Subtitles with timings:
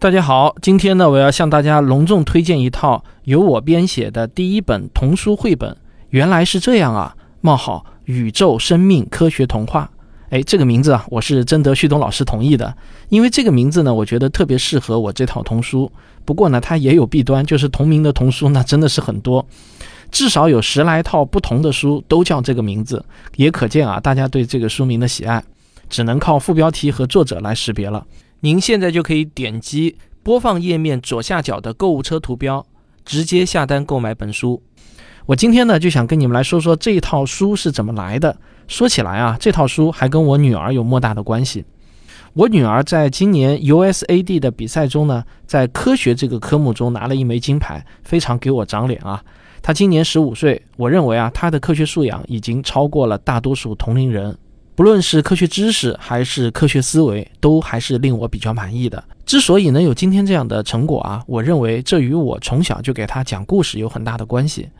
[0.00, 5.76] 大家好，今天呢，我要向大家隆重推荐一套由我编写的第一本童书绘本。
[6.08, 7.14] 原来是这样啊！
[7.42, 9.90] 冒号宇宙生命科学童话。
[10.30, 12.74] 哎，这个名字啊，我是征得旭东老师同意的，
[13.10, 15.92] 因为这个名字呢，我觉得特别适合我这套童书。
[16.24, 19.44] 不过呢，它也有弊端，就是同名的童书呢，真的是很多，
[20.10, 23.04] 至少有十来套不同的书都叫这个名字，
[23.36, 25.44] 也可见啊，大家对这个书名的喜爱，
[25.90, 28.06] 只能靠副标题和作者来识别了。
[28.42, 32.64] 您现在就可以点击播放页面左下角的购物车图标，
[33.04, 34.62] 直接下单购买本书。
[35.26, 38.34] 我今天呢就想跟你们来说说这一套书是怎么来的。
[38.66, 41.66] 说起来啊，这套书还跟我女儿有莫大的关系。
[42.32, 49.22] 我女儿在今年 USAD 的比赛中呢，在科学这个科目中拿了一枚金牌，非常给我长脸啊。
[49.60, 54.34] 她今年十五岁，我认为啊，她的科学素养已经超过了大多数同龄人。
[54.80, 59.04] 不论是科学知识还是科学思维，都还是令我比较满意的。
[59.26, 64.70] 之所以能有今天这样的成果啊，我认为这与我从小就给他讲故事有很大的关系。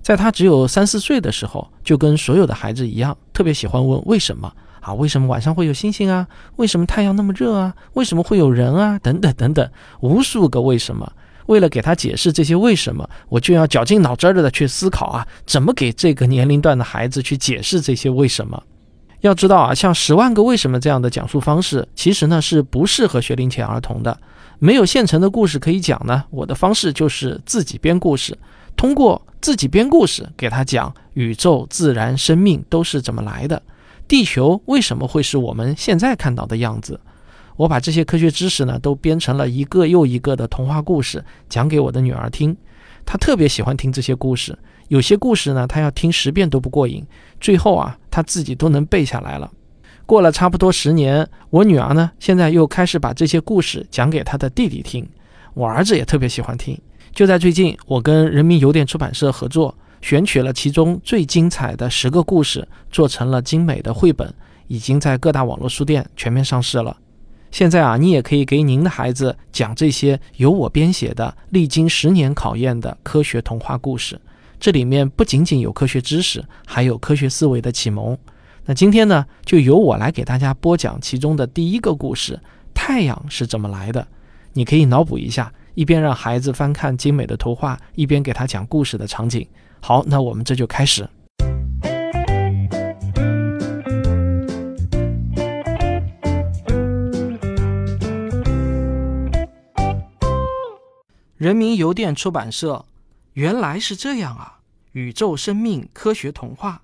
[0.00, 4.94] 在他只有三四岁的时候，就跟所有的孩子一样，特别喜欢问为什么啊？
[4.94, 6.26] 为什么晚上会有星星啊？
[6.56, 7.74] 为什么太阳那么热啊？
[7.92, 8.98] 为什么会有人啊？
[9.00, 9.70] 等等等等，
[10.00, 11.12] 无数个为什么。
[11.48, 18.62] 为了给他解释这些为什么，我就要绞尽脑汁的去思考啊，怎么给这个年龄段的孩子去解释这些为什么。
[19.20, 24.18] 要知道啊，像《十万个为什么》这样的讲述方式，其实呢是不适合学龄前儿童的。
[24.58, 28.36] 没有现成的故事可以讲呢，我的方式就是自己编故事，
[28.76, 33.62] 通过自己编故事给他讲宇宙、自然、生命都是怎么来的，
[34.08, 36.98] 地球为什么会是我们现在看到的样子。
[37.56, 42.56] 我把这些科学知识呢都编成了一个又一个的童话故事，讲给我的女儿听。
[43.10, 44.56] 他特别喜欢听这些故事。
[44.86, 47.04] 有些故事呢，他要听十遍都不过瘾，
[47.40, 49.50] 最后啊，他自己都能背下来了。
[50.06, 55.04] 过了差不多十年，我女儿呢，现在又开始把这些故事讲给她的弟弟听。
[55.54, 56.80] 我儿子也特别喜欢听。
[57.12, 64.32] 就在最近，我跟人民邮电出版社合作，选取了其中最精彩的十个故事，做成了精美的绘本，
[64.68, 66.96] 已经在各大网络书店全面上市了。
[67.50, 74.20] 现在啊，你也可以给您的孩子讲这些由我编写的、历经十年考验的科学童话故事。
[74.58, 78.16] 这里面不仅仅有科学知识，还有科学思维的启蒙。
[78.66, 82.38] 那今天呢，就由我来给大家播讲其中的第一个故事：
[82.72, 84.06] 太阳是怎么来的？
[84.52, 89.46] 你可以脑补一下，一边让孩子翻看精美的图画，一边给他讲故事的场景。
[89.80, 91.08] 好，那我们这就开始。
[101.40, 102.84] 人民邮电出版社。
[103.32, 104.60] 原来是这样啊！
[104.92, 106.82] 宇宙生命科学童话，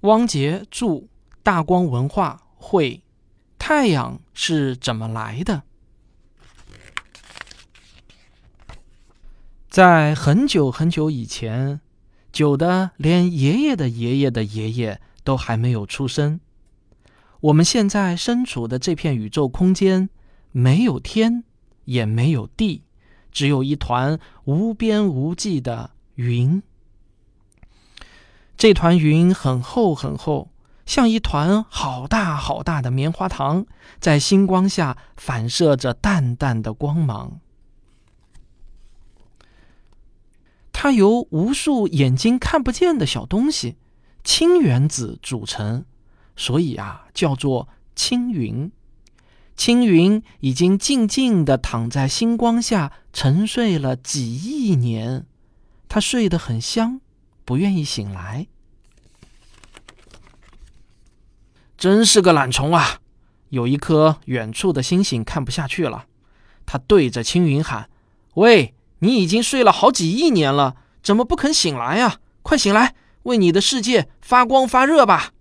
[0.00, 1.04] 汪杰著，
[1.42, 3.02] 大光文化绘。
[3.58, 5.64] 太阳是怎么来的？
[9.68, 11.82] 在很久很久以前，
[12.32, 16.40] 久的连爷爷的爷爷的爷爷都还没有出生。
[17.40, 20.08] 我们现在身处的这片宇宙空间，
[20.52, 21.44] 没有天，
[21.84, 22.84] 也没有地。
[23.38, 26.60] 只有一团无边无际的云，
[28.56, 30.50] 这团云很厚很厚，
[30.84, 33.64] 像一团好大好大的棉花糖，
[34.00, 37.38] 在星光下反射着淡淡的光芒。
[40.72, 43.76] 它由无数眼睛看不见的小东西——
[44.24, 45.84] 氢原子组成，
[46.34, 48.72] 所以啊，叫做青云。
[49.58, 55.26] 青云已经静静地躺在星光下沉睡了几亿年，
[55.88, 57.00] 他睡得很香，
[57.44, 58.46] 不愿意醒来。
[61.76, 63.00] 真是个懒虫啊！
[63.48, 66.06] 有一颗远处的星星看不下去了，
[66.64, 67.90] 他对着青云喊
[68.34, 72.20] ：“喂，你已经睡了好几亿年了，怎么不肯醒来呀？
[72.42, 75.32] 快醒来，为你的世界发光发热吧！”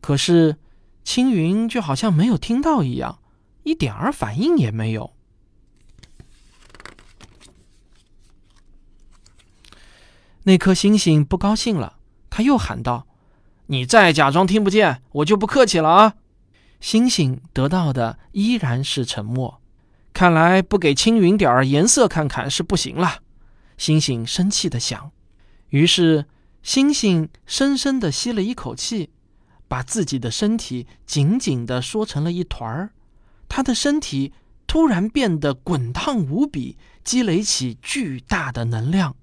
[0.00, 0.56] 可是
[1.04, 3.18] 青云就好像没有听到一样。
[3.62, 5.12] 一点儿反应也没有。
[10.44, 11.98] 那颗星星不高兴了，
[12.30, 13.06] 他又喊道
[13.66, 16.14] ：“你再假装听不见，我就不客气了啊！”
[16.80, 19.60] 星星得到的依然是沉默。
[20.14, 23.22] 看来不给青云点儿颜色看看是不行了。
[23.76, 25.12] 星星生气的想。
[25.68, 26.26] 于是，
[26.62, 29.10] 星星深深的吸了一口气，
[29.68, 32.90] 把自己的身体紧紧的缩成了一团儿。
[33.50, 34.32] 他的身体
[34.68, 39.16] 突然变得滚烫无比，积累起巨大的能量。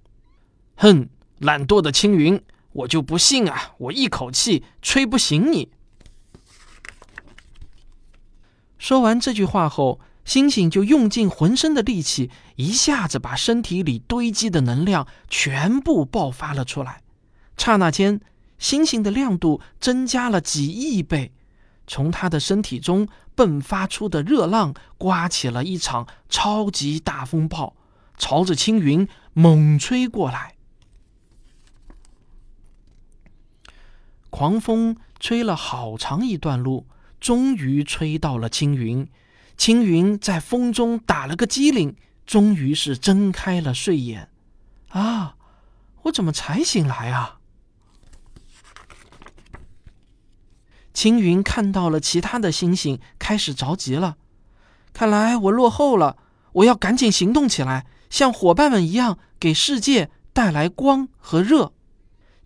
[0.76, 1.08] 哼，
[1.40, 2.40] 懒惰的青云，
[2.74, 3.74] 我就不信啊！
[3.78, 5.70] 我一口气吹不醒你。
[8.78, 17.02] 说完这句话后，星星就用尽浑身的力气，一下子把身体里堆积的能量全部爆发了出来。
[17.58, 18.20] 刹那间，
[18.60, 21.32] 星星的亮度增加了几亿倍，
[21.88, 27.76] 从他的身体中迸发出的热浪，刮起了一场超级大风暴，
[28.18, 30.56] 朝着青云猛吹过来。
[34.30, 36.86] 狂风吹了好长一段路，
[37.20, 39.10] 终于吹到了青云。
[39.56, 41.96] 青云在风中打了个激灵，
[42.26, 44.30] 终于是睁开了睡眼。
[44.90, 45.38] 啊，
[46.04, 47.37] 我怎么才醒来啊？
[50.98, 54.18] 青云看到了其他的星星，开始着急了。
[54.94, 56.18] 看来我落后了，
[56.54, 61.72] 我要赶紧行动起来，像伙伴们一样，给世界带来光和热。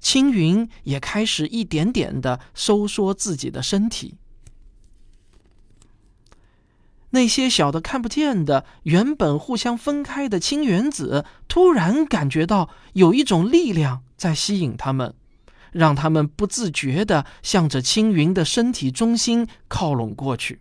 [0.02, 4.16] 青云也开始一点点的收缩自己的身体。
[7.12, 15.14] 那些小的看不见的、原本互相分开的氢原子，突然感觉到有一种力量在吸引他们，
[15.72, 20.60] 让他们不自觉地向着青云的身体中心靠拢过去。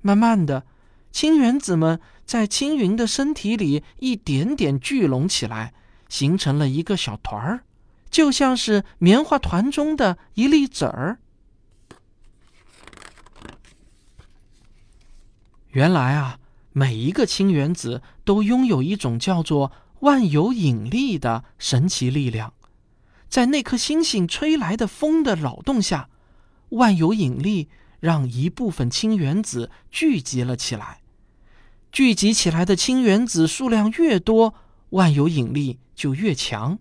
[0.00, 0.64] 慢慢的，
[1.10, 5.72] 氢原子们在青云的身体里一点点聚拢起来，
[6.08, 7.60] 形成了一个小团儿，
[8.10, 11.18] 就像是棉花团中的一粒籽儿。
[15.70, 16.38] 原来啊，
[16.72, 19.70] 每一个氢原子都拥有一种叫做
[20.00, 22.54] 万有引力的神奇力量。
[23.28, 26.08] 在那颗星星吹来的风的扰动下，
[26.70, 27.68] 万有引力
[28.00, 31.00] 让一部分氢原子聚集了起来。
[31.90, 34.54] 聚集起来的氢原子数量越多，
[34.90, 36.78] 万有引力就越强。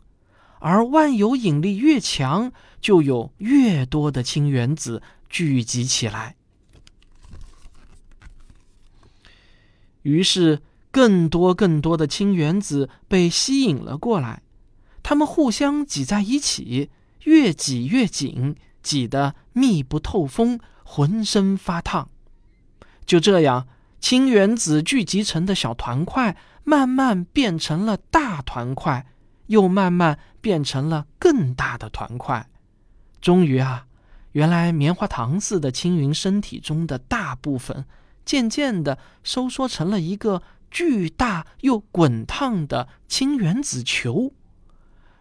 [0.59, 2.51] 而万有引力越强，
[2.81, 6.35] 就有越多的氢原子聚集起来。
[10.01, 14.41] 于是，更多更多的氢原子被吸引了过来，
[15.09, 16.89] 它们互相挤在一起，
[17.24, 22.09] 越挤越紧，挤得密不透风，浑身发烫。
[23.06, 23.69] 就这样，
[24.01, 29.06] 氢原子聚集成的小团块，慢慢变成了大团块，
[29.45, 32.50] 又慢慢变成了更大的团块。
[33.21, 33.86] 终于啊，
[34.33, 37.86] 原来棉花糖似的青云身体中的大部分。
[38.25, 44.33] 渐渐的收缩成了一个巨大又滚烫的氢原子球，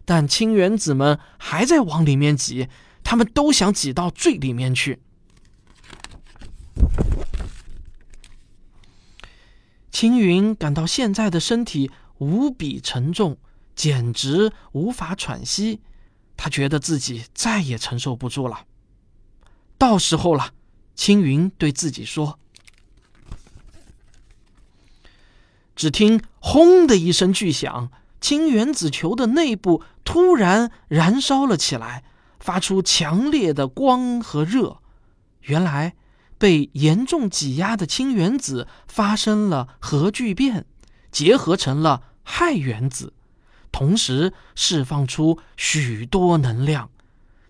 [0.07, 2.69] 但氢原子们还在往里面挤，
[3.05, 5.03] 他们都想挤到最里面去。
[9.91, 13.37] 青云感到现在的身体无比沉重，
[13.75, 15.81] 简直无法喘息，
[16.37, 18.65] 他觉得自己再也承受不住了。
[19.77, 20.53] 到时候了，
[20.95, 22.39] 青云对自己说。
[25.75, 27.91] 只听“轰”的一声巨响，
[28.21, 32.05] 氢原子球的内部突然燃烧了起来，
[32.41, 34.79] 发出强烈的光和热。
[35.43, 35.95] 原来，
[36.39, 40.67] 被严重挤压的氢原子发生了核聚变，
[41.11, 43.13] 结合成了氦原子，
[43.71, 46.91] 同时释放出许多能量。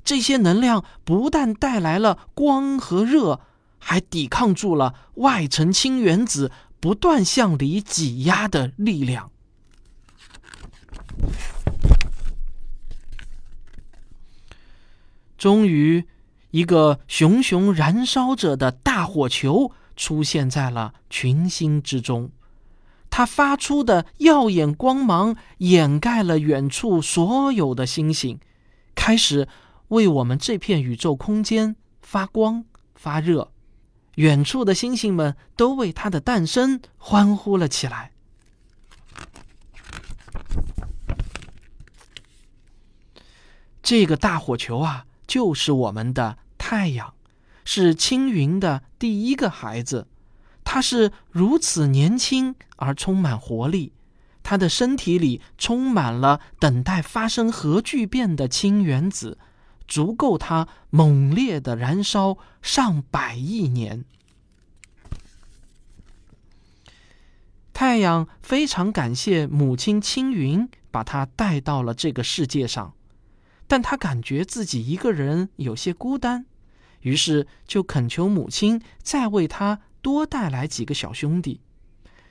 [0.05, 3.41] 这些能量不但带来了光和热，
[3.79, 6.53] 还抵抗住了外层氢原子。
[6.79, 9.33] 不断向里挤压的力量。
[15.47, 16.05] 终于，
[16.51, 22.33] 一个熊熊燃烧着的大火球出现在了群星之中。
[23.11, 28.41] 它发出的耀眼光芒掩盖了远处所有的星星，
[28.97, 29.47] 开始
[29.91, 32.65] 为我们这片宇宙空间发光
[32.97, 33.53] 发热。
[34.17, 38.11] 远处的星星们都为它的诞生欢呼了起来。
[43.81, 47.15] 这个大火球啊，就是我们的太阳，
[47.65, 50.07] 是青云的第一个孩子。
[50.65, 53.93] 它是如此年轻而充满活力，
[54.43, 59.39] 它的身体里充满了等待发生核聚变的氢原子。
[59.89, 64.05] 足够它猛烈的燃烧上百亿年。
[67.73, 72.95] 太阳非常感谢母亲青云把它带到了这个世界上，
[73.67, 76.47] 但他感觉自己一个人有些孤单，
[77.01, 81.61] 于是就恳求母亲再为他多带来几个小兄弟。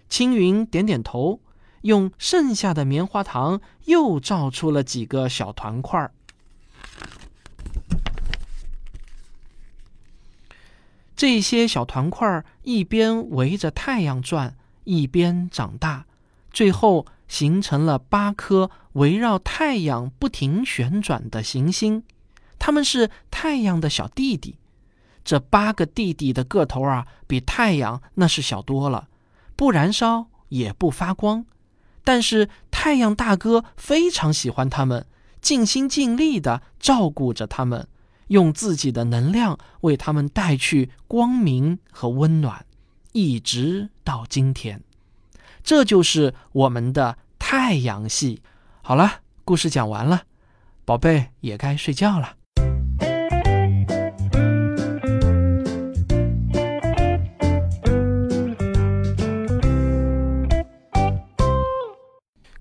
[0.07, 1.41] 青云点点头，
[1.81, 6.11] 用剩下的棉花糖又造出了几个小团块儿。
[11.15, 16.05] 这些小团块一边围着太阳转，一边长大，
[16.55, 22.01] 最后形成了八颗围绕太阳不停旋转的行星。
[22.57, 24.55] 它们是太阳的小弟弟。
[25.25, 29.09] 这八个弟弟的个头啊，比太阳那是小多了，
[29.57, 31.45] 不燃烧也不发光。
[32.05, 35.05] 但是太阳大哥非常喜欢他们，
[35.41, 37.87] 尽心尽力地照顾着他们。
[38.27, 42.65] 用自己的能量为他们带去光明和温暖，
[43.11, 44.81] 一直到今天。
[45.65, 48.43] 这就是我们的太阳系。
[48.83, 50.21] 好了，故事讲完了，
[50.85, 52.35] 宝贝也该睡觉了。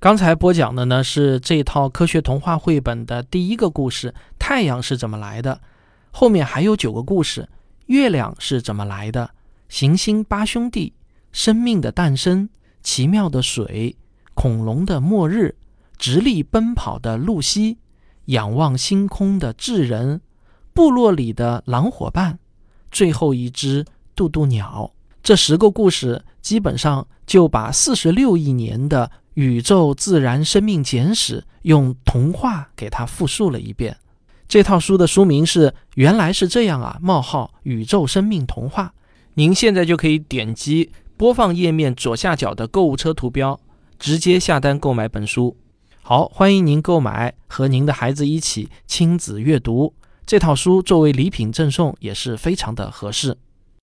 [0.00, 5.60] 刚才播讲的呢是这套科学童话绘本的第一个故事，太阳是怎么来的？
[6.10, 7.50] 后面还有九个故事，
[7.86, 9.32] 月亮是怎么来的？
[9.68, 10.94] 行星八兄弟，
[11.32, 12.48] 生命的诞生，
[12.84, 13.96] 奇妙的水，
[14.34, 15.56] 恐龙的末日，
[15.98, 17.78] 直立奔跑的露西，
[18.26, 20.20] 仰望星空的智人，
[20.72, 22.38] 部落里的狼伙伴，
[22.92, 24.92] 最后一只渡渡鸟。
[25.22, 29.10] 这十个故事基本上就把四十六亿年的。
[29.34, 33.96] 宇宙自然生命简史用童话给它复述了一遍。
[34.46, 38.94] 这套书的书名是《原来是这样啊：冒号宇宙生命童话》。
[39.34, 43.60] 您现在就可以点击播放页面左下角的购物车图标，
[43.98, 45.56] 直接下单购买本书。
[46.02, 49.94] 好，欢迎您购买，和您的孩子一起亲子阅读
[50.26, 53.38] 这套书，作为礼品赠送也是非常的合适。